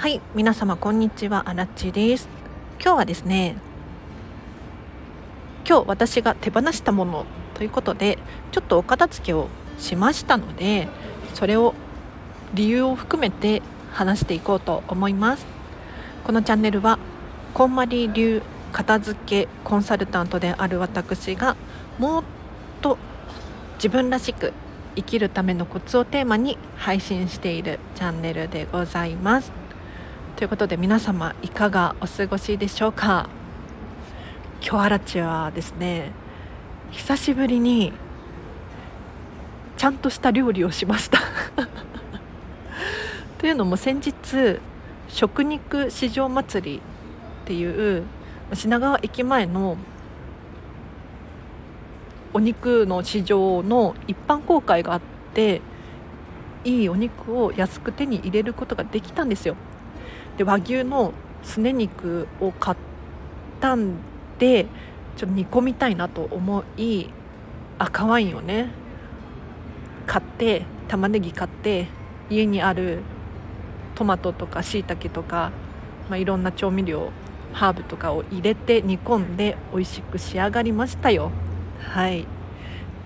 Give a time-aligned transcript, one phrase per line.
[0.00, 1.42] はい皆様こんにちは。
[1.50, 2.26] あらちです。
[2.82, 3.56] 今日はですね
[5.68, 8.16] 今日私が手放したものということで
[8.50, 10.88] ちょっとお片付けをしましたので
[11.34, 11.74] それを
[12.54, 13.60] 理由を含めて
[13.92, 15.44] 話していこうと思います。
[16.24, 16.98] このチャンネルは
[17.52, 18.40] こんまり流
[18.72, 21.58] 片付けコンサルタントである私が
[21.98, 22.24] もっ
[22.80, 22.96] と
[23.74, 24.54] 自分らしく
[24.96, 29.69] 生きるためのコツをテーマに配信しているチャンネルでございます。
[30.40, 33.28] ということで皆様いかがお過ごしでしょうか？
[34.66, 36.12] 今日あらちはですね。
[36.92, 37.92] 久しぶりに
[39.76, 41.18] ちゃんとした料理をしました。
[43.36, 44.60] というのも先日
[45.08, 46.80] 食肉市場祭りっ
[47.44, 48.04] ていう
[48.54, 49.76] 品川駅前の
[52.32, 55.00] お肉の市場の一般公開があっ
[55.34, 55.60] て
[56.64, 59.54] いいお肉を安く手に入れることができたんですよ。
[60.36, 62.76] で和牛のすね肉を買っ
[63.60, 63.94] たん
[64.38, 64.66] で
[65.16, 67.06] ちょっと煮込みたいなと思い
[67.78, 68.70] 赤ワインをね。
[70.06, 71.86] 買って玉ねぎ買って
[72.30, 72.98] 家にある
[73.94, 75.52] トマトとかしいたけとか、
[76.08, 77.12] まあ、いろんな調味料
[77.52, 81.30] ハーブとかを入れて煮込んで美味しく仕上がりましたよ。
[81.80, 82.26] はい。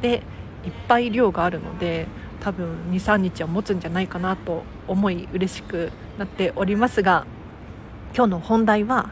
[0.01, 0.23] で
[0.65, 2.07] いっぱい量があるので
[2.41, 7.27] 多分23日は持つんじゃないかなと思い嬉しくなっておりますが
[8.15, 9.11] 今日の本題は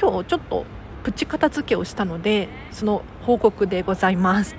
[0.00, 0.64] 今日ちょっと
[1.02, 4.56] プチ片付けをしたのでその報告でございます。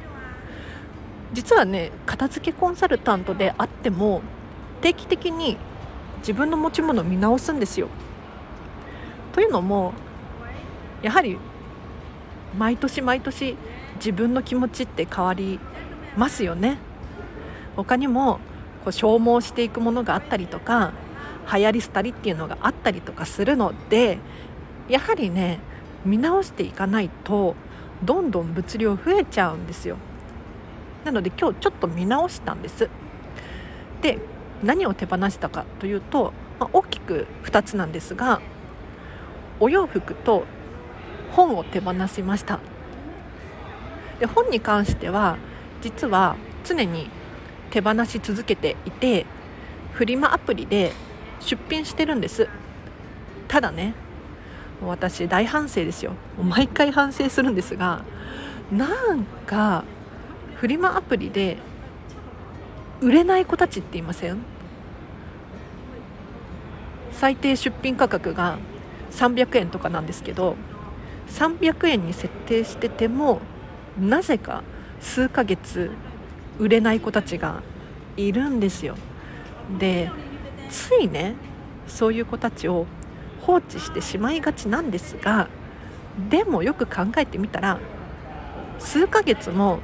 [1.34, 4.22] 実はね片付けコンサルタントであっても
[4.82, 5.58] 定期的に
[6.20, 7.88] 自分の持ち物を見直すんですよ。
[9.34, 9.94] というのも
[11.02, 11.38] やはり
[12.58, 13.56] 毎年毎年
[13.96, 15.60] 自分の気持ちって変わり
[16.18, 16.78] ますよね。
[17.76, 18.40] 他にも
[18.84, 20.92] こう消耗していくものがあったりとか
[21.52, 24.20] 流行り廃りっていうのがあったりとかするので
[24.90, 25.60] やはりね
[26.06, 27.56] 見直していかないと
[28.04, 29.98] どんどん物量増えちゃうんですよ。
[31.06, 32.90] なので今日ちょっと見直したんです。
[34.02, 34.20] で
[34.64, 38.42] 何を手放したかというと、まあ、大きく2つなんですが
[39.60, 40.46] お洋服と
[41.32, 42.60] 本を手放しました。
[44.20, 45.38] で本に関しては
[45.82, 47.10] 実は常に
[47.72, 49.26] 手放し続けていて
[49.94, 50.94] フリマアプリで
[51.42, 52.48] 出品してるんです。
[53.48, 53.94] ただね
[54.82, 56.14] 私大反省ですよ。
[56.42, 58.04] 毎回反省するんですが
[58.72, 59.84] なんか
[60.56, 61.58] フリマアプリで
[63.02, 64.38] 売れない子たちっていません？
[67.12, 68.58] 最低出品価格が
[69.12, 70.56] 300円とかなんですけど
[71.28, 73.42] 300円に設定してても
[74.00, 74.64] なぜか
[75.00, 75.92] 数ヶ月
[76.58, 77.62] 売れない子たちが
[78.18, 78.96] いるんですよ。
[79.80, 80.10] で
[80.72, 81.36] ついね
[81.88, 82.88] そういう子たちを
[83.42, 85.50] 放置してしまいがちなんですが
[86.30, 87.80] でもよく考えてみたら
[88.80, 89.80] 数ヶ月も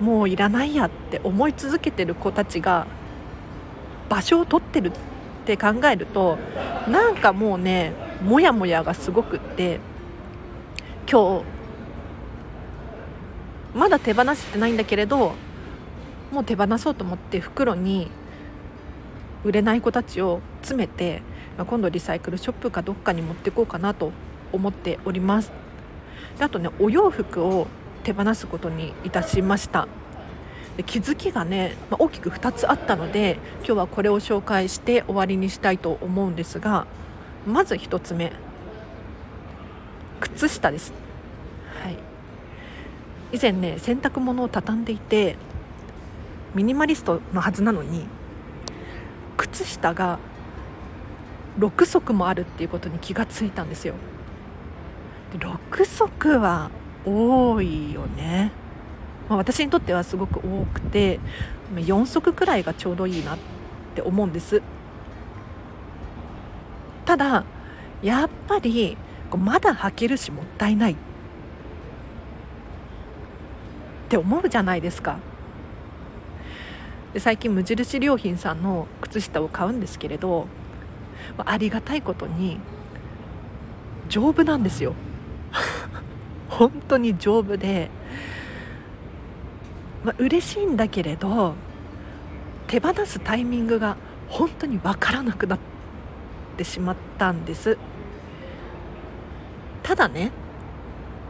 [0.00, 2.86] もういらないやって思い続けてる子たちが
[4.08, 4.92] 場所を取ってるっ
[5.46, 6.36] て考えると
[6.88, 7.92] なんかもうね
[8.22, 9.80] モヤモヤがすごくって
[11.10, 11.44] 今日
[13.74, 15.34] まだ手放せてないんだけれど
[16.30, 18.10] もう手放そうと思って袋に
[19.44, 21.22] 売れない子たちを詰めて、
[21.56, 24.12] まあ、今度リサイクルショップかどっかに持っていこうかなと
[24.52, 25.52] 思っております。
[26.38, 27.66] であとねお洋服を
[28.02, 29.86] 手放すことにいたしました。
[30.76, 36.86] で気づきがね、まあ、大きく2つあったので今日はこれを紹介して終わりにしたいと思うんですが
[37.46, 38.32] まず1つ目
[40.20, 40.92] 靴下です、
[41.82, 41.98] はい、
[43.32, 45.36] 以前ね洗濯物を畳んでいて
[46.54, 48.06] ミニマリストのはずなのに
[49.54, 50.18] 靴下が
[51.60, 53.94] 6足もあるっていうことに気がついたんですよ。
[55.32, 56.70] で6足は
[57.06, 58.50] 多いよね、
[59.28, 61.20] まあ、私にとってはすごく多くて
[61.74, 63.38] 4足くらいがちょうどいいなっ
[63.94, 64.62] て思うんです。
[67.04, 67.44] ただ
[68.02, 68.96] やっぱり
[69.36, 70.96] まだ履けるしもったいないっ
[74.08, 75.18] て思うじゃないですか。
[77.14, 80.48] で最近無印良品さんの靴下を買うんですけれど
[81.38, 82.58] ありがたいことに
[84.08, 84.94] 丈夫なんですよ。
[86.50, 87.88] 本当に丈夫で、
[90.04, 91.54] まあ、嬉しいんだけれど
[92.66, 93.96] 手放すタイミングが
[94.28, 95.58] 本当に分からなくなっ
[96.56, 97.78] てしまったんです。
[99.82, 100.32] ただね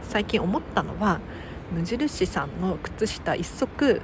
[0.01, 1.19] 最近思ったのは
[1.71, 4.01] 無印さんの靴下1足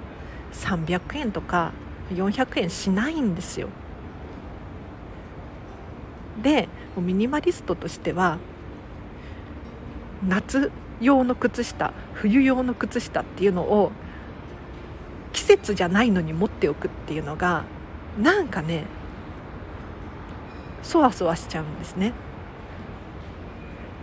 [0.53, 1.71] 300円とか
[2.13, 3.69] 400円しないんですよ。
[6.41, 6.67] で
[6.97, 8.37] ミニマリストとしては
[10.27, 13.91] 夏用の靴下冬用の靴下っていうのを
[15.33, 17.63] 季節じゃないのに持っておくっていうのが
[18.19, 18.85] なんかね
[20.83, 22.13] そわそわしちゃうんですね。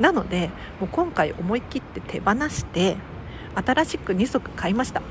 [0.01, 2.97] なのでもう今回思い切って手放して
[3.55, 5.03] 新しく2足買いました。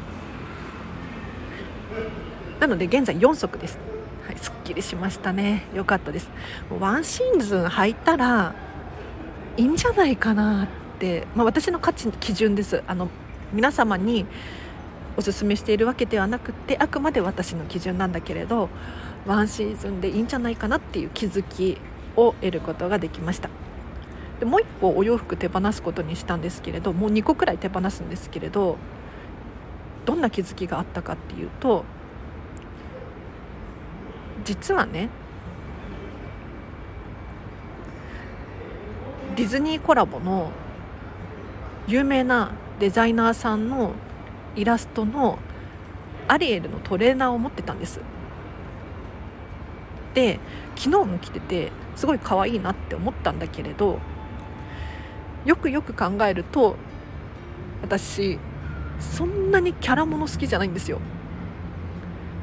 [2.60, 3.78] なので現在4足です。
[4.26, 5.64] はいすっきりしましたね。
[5.74, 6.30] 良かったです。
[6.80, 8.56] ワンシーズン履いたら
[9.56, 10.68] いいんじゃないかなっ
[11.00, 12.84] て、まあ、私の価値基準です。
[12.88, 13.10] あの
[13.54, 14.26] 皆様に
[15.16, 18.70] おすすめしているわけではなくてあくまで私の基準なんだけれど
[19.26, 21.78] ワンシーズンでいいんじゃないかなっていう気づき
[22.16, 23.50] を得ることができました。
[24.40, 28.78] でもう1個お洋服手放すことにしたんですけれどもう2個くらい手放すんですけれど
[30.06, 31.86] どんな気づきがあったかっていうと
[34.48, 35.10] 実はね
[39.36, 40.52] ディズニーコラボの
[41.86, 43.92] 有名なデザイナーさんの
[44.56, 45.38] イラストの
[46.30, 48.00] アリエルのトレーナーを持ってたんです。
[50.14, 50.40] で
[50.78, 54.00] 昨日も着ててすごい可愛いなって思ったんだけれど
[55.44, 56.78] よくよく考えると
[57.82, 58.40] 私
[59.02, 61.02] そんなにキャラもの好きじゃないんですよ。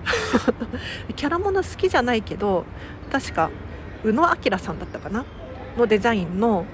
[1.17, 2.65] キャラもの好きじゃないけど
[3.11, 3.51] 確か
[4.03, 5.25] 宇野明さんだったかな？
[5.77, 6.67] のデザインの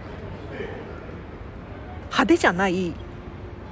[2.07, 2.93] 派手じゃない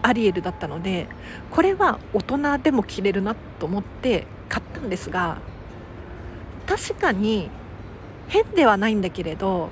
[0.02, 1.08] アリエルだったので
[1.50, 5.38] これは大人でも着れるなと思って買ったんですが
[6.66, 7.50] 確かに
[8.28, 9.70] 変ではないんだけれど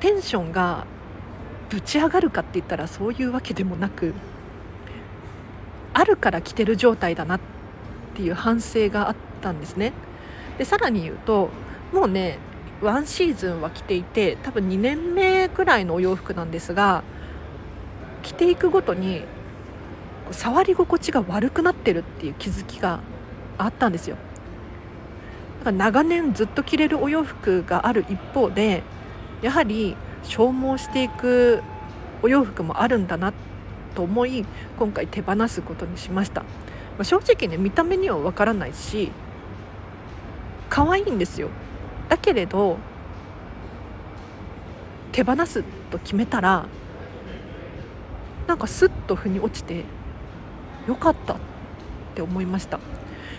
[0.00, 0.86] テンションが
[1.70, 4.12] ぶち上がるかって言ったらそういうわけでもなく
[5.94, 7.40] あるから着てる状態だなっ
[8.14, 9.92] ていう反省があったんですね。
[10.58, 11.48] でさらに言うと
[11.92, 12.38] もうね
[12.82, 17.02] ワンシーズンは着ていて多分2年目くらいのお洋服なんですが
[18.22, 19.24] 着ていくごとに
[20.30, 23.00] 触り心地が悪くなってるっていう気づきが
[23.58, 24.16] あったんですよ。
[25.60, 28.82] だから長年ずっと着れるお洋服がある一方で
[29.42, 31.62] やはり消耗していく
[32.22, 33.32] お洋服もあるんだな
[33.94, 34.44] と思い
[34.78, 36.48] 今回手放すことにしました、ま
[37.00, 39.10] あ、正直ね見た目にはわからないし
[40.68, 41.50] 可愛いんですよ。
[42.08, 42.78] だけれど
[45.12, 46.66] 手放すと決めたら
[48.46, 49.84] なんかスッと腑に落ちて
[50.88, 51.36] よかったっ
[52.14, 52.80] て思いました。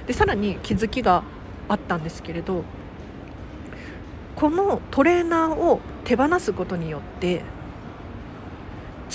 [0.07, 1.23] でさらに気づきが
[1.67, 2.63] あったんですけれど
[4.35, 7.41] このトレーナーを手放すことによって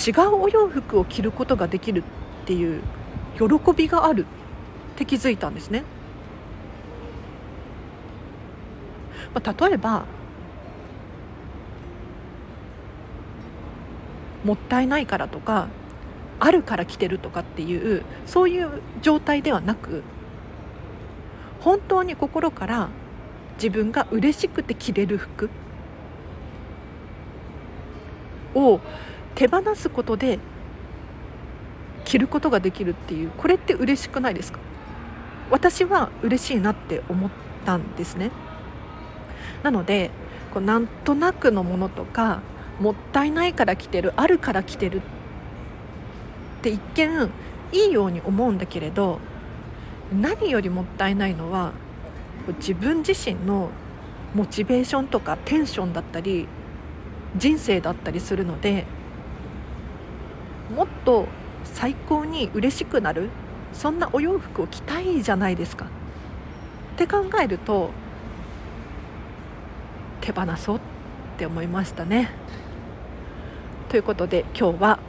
[0.07, 2.03] 違うお洋服を着ることができる
[2.43, 2.81] っていう
[3.37, 4.25] 喜びがある
[4.95, 5.83] って気づいたんですね。
[9.33, 10.05] まあ、例えば
[14.43, 15.67] もったいないからとか
[16.39, 20.03] あるから着てるとかっていうそういう状態ではなく
[21.59, 22.89] 本当に心から
[23.55, 25.49] 自分が嬉しくて着れる服
[28.55, 28.81] を
[29.35, 30.39] 手放すことで
[32.05, 34.59] 着ることができるっていうこれって嬉しくないですか？
[35.49, 37.29] 私は嬉しいなって思っ
[37.65, 38.31] たんですね。
[39.63, 40.11] なので
[40.53, 42.41] こうなんとなくのものとか
[42.79, 45.01] もったいないから着てるあるから着てるっ
[46.61, 47.29] て一見
[47.71, 49.19] いいように思うんだけれど
[50.11, 51.73] 何よりもったいないのは
[52.57, 53.69] 自分自身の
[54.33, 56.47] モチベーションとかテンションだったり
[57.37, 58.85] 人生だったりするので
[60.75, 61.27] もっと
[61.63, 63.29] 最高に嬉しくなる
[63.73, 65.85] そんなお洋服を着たいじゃないですか。
[65.85, 65.87] っ
[66.97, 67.91] て考えると
[70.21, 70.79] 手放そうっ
[71.37, 72.31] て思いましたね。
[73.89, 74.99] ということで今日は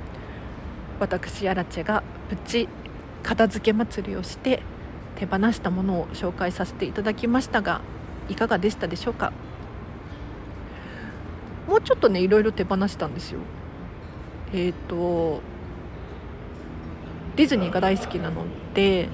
[1.00, 2.69] 私アラチェがプチ
[3.23, 4.62] 片付け祭りをして
[5.16, 7.81] 手放したものを紹介させていただきましたが
[8.28, 9.33] いかがでしたでしょうか？
[11.69, 13.40] もうちょっとねいろいろ手放したんですよ。
[14.52, 15.42] えっ、ー、と
[17.42, 19.08] ディズニーが大好きなので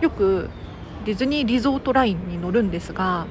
[0.00, 0.50] よく
[1.04, 3.28] ディズニーリゾートラインに乗るんですが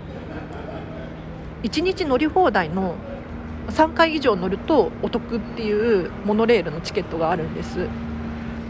[1.64, 2.96] 1日乗り放題の
[3.68, 7.90] 3回以上乗るとお得っていうモノレールのチケットがあるんです。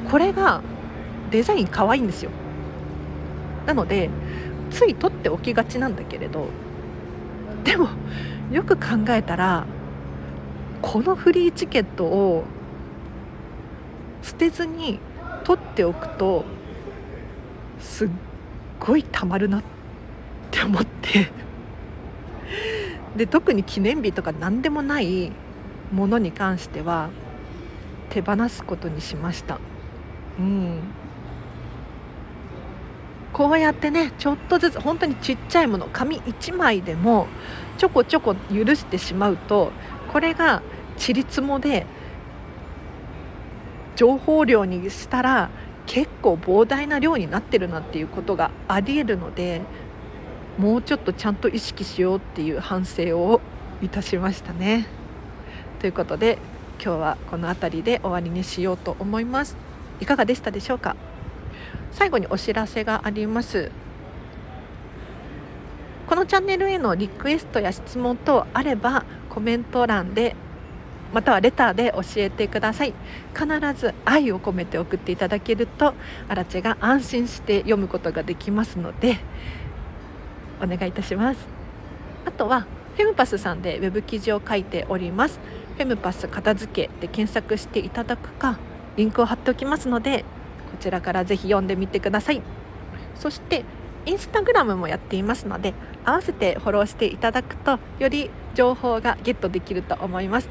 [0.10, 0.64] これが
[1.30, 2.32] デザイン可愛いんですよ。
[3.68, 4.10] なので
[4.72, 6.48] つい取っておきがちなんだけれど
[7.64, 7.90] でも
[8.52, 9.68] よく考えたら
[10.82, 12.46] このフリーチケットを
[14.24, 15.00] 捨てずに
[15.48, 16.44] 取っておくと
[17.80, 18.10] すっ
[18.82, 19.64] ごいたまるなっ
[20.52, 21.32] て思って。
[23.16, 25.32] で特に記念日とか何でもない
[25.94, 27.10] ものに関しては
[28.10, 29.60] 手放すことにしました。
[30.38, 30.80] うん。
[33.32, 37.28] こうやってねちょっとずつ本当にちっちゃいもの紙1枚でも
[37.78, 39.72] ちょこちょこ許してしまうと
[40.12, 40.62] これが
[40.98, 41.86] ちりつもで
[43.98, 45.50] 情報量にしたら
[45.86, 49.62] 結構膨大な量になってるなっていうことがありえるので
[50.58, 53.42] もうちょっとちゃんと意識しようっていう反省を
[53.82, 54.88] いたしましたね。
[55.80, 56.38] ということで
[56.82, 59.58] 今日はこの辺りで終わりにしようと思います。
[60.00, 60.96] いかがでしたでしょうか？
[61.92, 63.72] 最後にお知らせがあります
[66.08, 70.36] このチャンネルへのリクエストや質問等あればコメント欄で
[71.14, 72.94] またはレターで教えてください。
[73.34, 73.48] 必
[73.80, 75.94] ず愛を込めて送っていただけると
[76.28, 79.18] アラチェが安心して読むことができますので
[80.62, 81.48] お願いいたします。
[82.26, 85.40] あとはフェムパスさんでウェブ記事を書いております。
[85.78, 88.58] フェムパス片付けで検索していただくか
[88.96, 90.26] リンクを貼っておきますので
[90.72, 92.42] こちらからぜひ読んでみてください。
[93.16, 93.64] そして
[94.06, 95.74] インスタグラムもやっていますので
[96.06, 100.50] 合わせてフォローしていただくとより情報がゲットできると思います。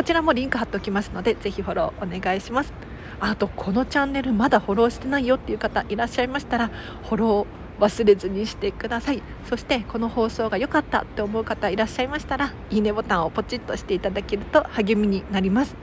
[0.00, 2.72] こちらもリンク貼っておきますのでぜひフォローお願いします。
[3.20, 9.22] あとこのチャンネルまだフォローしてないよっていう方いらっしゃいましたらフォロー忘れずにしてください。
[9.44, 15.76] そしてこの放送が良かったって思う方いらっしゃいましたらいいねボタンをポチッとしていただけると励みになります。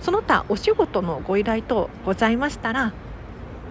[0.00, 2.94] その他お仕事のご依頼等ございましたら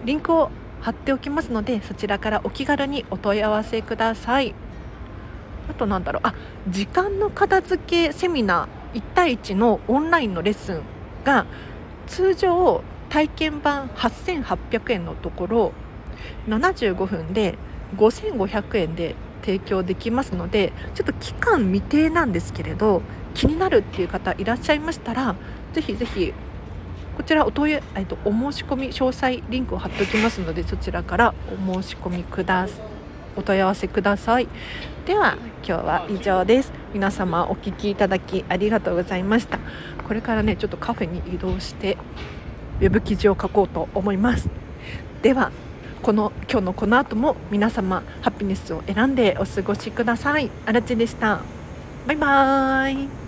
[0.04, 0.48] リンクを
[0.80, 4.54] 貼っておきますのでそちらからお気軽にお問い合わせください。
[5.70, 6.26] あとなんだろう。
[6.26, 6.34] あ
[6.68, 10.82] 時間の片付けセミナー1対1のオンラインのレッスン
[11.24, 11.46] が
[12.06, 15.72] 通常体験版8800円のところ
[16.48, 17.56] 75分で
[17.96, 23.02] 5500円で提供できますのでちょっと期間未定なんですけれど
[23.34, 25.34] 気になるっていう方いらっしゃいましたら
[25.72, 26.32] ぜひぜひ
[27.16, 31.34] こちらお問い、えっと、お申し込み詳細リンクを貼っておきますのでそちらから
[31.68, 32.89] お申し込みください。
[33.36, 34.48] お問い合わせください。
[35.06, 36.72] では今日は以上です。
[36.92, 39.58] 皆様お聞きいただきありがとうございました。
[40.06, 41.96] これからねちょっとカフェに移動して
[42.80, 44.48] ウェブ記事を書こうと思います。
[45.22, 45.52] では
[46.02, 50.50] この今日のこの後も皆様ハピネスを選んでお過ごしください。
[50.66, 51.40] あらちでした。
[52.06, 53.19] バイバーイ。